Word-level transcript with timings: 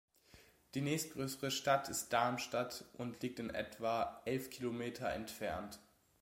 Die 0.73 0.81
nächstgrößere 0.81 1.51
Stadt 1.51 1.87
ist 1.87 2.11
Darmstadt 2.11 2.85
und 2.93 3.21
liegt 3.21 3.37
in 3.37 3.51
etwa 3.51 4.19
elf 4.25 4.49
Kilometer 4.49 5.07
entfernt. 5.13 5.77